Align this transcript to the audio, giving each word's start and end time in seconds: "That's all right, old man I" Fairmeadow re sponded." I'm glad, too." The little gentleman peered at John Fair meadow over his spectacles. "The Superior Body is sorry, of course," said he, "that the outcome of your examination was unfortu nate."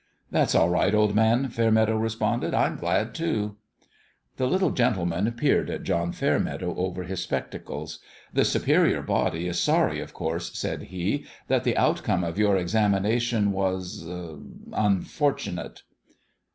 "That's 0.31 0.55
all 0.55 0.71
right, 0.71 0.95
old 0.95 1.13
man 1.13 1.45
I" 1.45 1.49
Fairmeadow 1.49 1.95
re 1.95 2.09
sponded." 2.09 2.53
I'm 2.55 2.75
glad, 2.75 3.13
too." 3.13 3.57
The 4.37 4.47
little 4.47 4.71
gentleman 4.71 5.31
peered 5.33 5.69
at 5.69 5.83
John 5.83 6.11
Fair 6.11 6.39
meadow 6.39 6.73
over 6.75 7.03
his 7.03 7.21
spectacles. 7.21 7.99
"The 8.33 8.43
Superior 8.43 9.03
Body 9.03 9.47
is 9.47 9.59
sorry, 9.59 9.99
of 9.99 10.15
course," 10.15 10.57
said 10.57 10.85
he, 10.89 11.25
"that 11.49 11.65
the 11.65 11.77
outcome 11.77 12.23
of 12.23 12.39
your 12.39 12.57
examination 12.57 13.51
was 13.51 14.03
unfortu 14.03 15.53
nate." 15.53 15.83